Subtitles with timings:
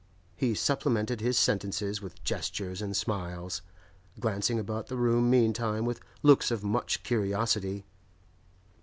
[0.35, 3.61] He supplemented his sentences with gestures and smiles,
[4.19, 7.85] glancing about the room meantime with looks of much curiosity.